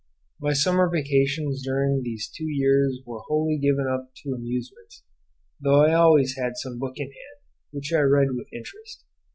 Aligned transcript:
My 0.39 0.53
summer 0.53 0.89
vacations 0.89 1.61
during 1.63 2.01
these 2.01 2.27
two 2.27 2.47
years 2.49 3.01
were 3.05 3.19
wholly 3.27 3.59
given 3.59 3.85
up 3.87 4.11
to 4.23 4.33
amusements, 4.33 5.03
though 5.61 5.83
I 5.85 5.93
always 5.93 6.35
had 6.35 6.57
some 6.57 6.79
book 6.79 6.93
in 6.97 7.09
hand, 7.11 7.41
which 7.69 7.93
I 7.93 7.99
read 7.99 8.29
with 8.31 8.47
interest. 8.51 9.03